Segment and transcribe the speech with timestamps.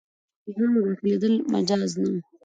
[0.41, 2.19] فقیهانو داخلېدل مجاز نه وو.